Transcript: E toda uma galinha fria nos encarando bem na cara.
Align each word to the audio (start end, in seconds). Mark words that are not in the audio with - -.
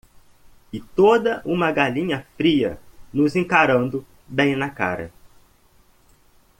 E 0.73 0.81
toda 0.95 1.43
uma 1.45 1.71
galinha 1.71 2.25
fria 2.35 2.79
nos 3.13 3.35
encarando 3.35 4.03
bem 4.27 4.55
na 4.55 4.67
cara. 4.67 5.13